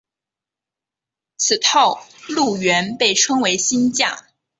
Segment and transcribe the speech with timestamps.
[1.37, 4.25] 此套路原被称为新架。